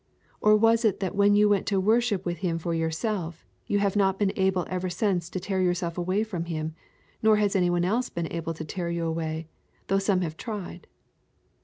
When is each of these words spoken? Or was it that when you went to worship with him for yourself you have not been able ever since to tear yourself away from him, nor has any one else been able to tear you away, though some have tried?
Or 0.41 0.57
was 0.57 0.83
it 0.83 0.99
that 0.99 1.13
when 1.13 1.35
you 1.35 1.47
went 1.47 1.67
to 1.67 1.79
worship 1.79 2.25
with 2.25 2.37
him 2.39 2.57
for 2.57 2.73
yourself 2.73 3.45
you 3.67 3.77
have 3.77 3.95
not 3.95 4.17
been 4.17 4.33
able 4.35 4.65
ever 4.67 4.89
since 4.89 5.29
to 5.29 5.39
tear 5.39 5.61
yourself 5.61 5.95
away 5.95 6.23
from 6.23 6.45
him, 6.45 6.73
nor 7.21 7.35
has 7.37 7.55
any 7.55 7.69
one 7.69 7.85
else 7.85 8.09
been 8.09 8.31
able 8.33 8.55
to 8.55 8.65
tear 8.65 8.89
you 8.89 9.05
away, 9.05 9.47
though 9.89 9.99
some 9.99 10.21
have 10.21 10.37
tried? 10.37 10.87